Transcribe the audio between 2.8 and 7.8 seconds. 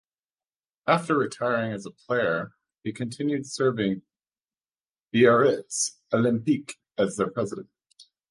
he continued serving Biarritz Olympique as their president.